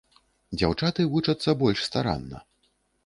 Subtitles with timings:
[0.61, 2.37] Дзяўчаты вучацца больш старанна.